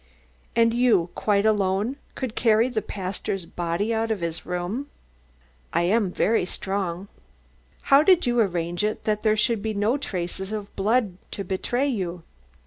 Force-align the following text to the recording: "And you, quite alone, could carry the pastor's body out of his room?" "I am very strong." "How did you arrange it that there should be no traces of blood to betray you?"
"And 0.55 0.73
you, 0.73 1.11
quite 1.13 1.45
alone, 1.45 1.95
could 2.15 2.33
carry 2.33 2.69
the 2.69 2.81
pastor's 2.81 3.45
body 3.45 3.93
out 3.93 4.09
of 4.09 4.19
his 4.21 4.47
room?" 4.47 4.87
"I 5.73 5.83
am 5.83 6.11
very 6.11 6.43
strong." 6.43 7.07
"How 7.83 8.01
did 8.01 8.25
you 8.25 8.39
arrange 8.39 8.83
it 8.83 9.03
that 9.03 9.21
there 9.21 9.37
should 9.37 9.61
be 9.61 9.75
no 9.75 9.97
traces 9.99 10.51
of 10.51 10.75
blood 10.75 11.17
to 11.29 11.43
betray 11.43 11.87
you?" 11.87 12.23